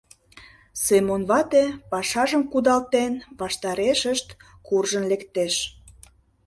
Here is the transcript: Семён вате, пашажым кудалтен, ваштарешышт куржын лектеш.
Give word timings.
Семён 0.85 1.21
вате, 1.31 1.63
пашажым 1.91 2.43
кудалтен, 2.51 3.13
ваштарешышт 3.39 4.27
куржын 4.65 5.03
лектеш. 5.11 5.53